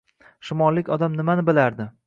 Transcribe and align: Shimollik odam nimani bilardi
Shimollik 0.47 0.89
odam 0.97 1.21
nimani 1.21 1.47
bilardi 1.51 1.91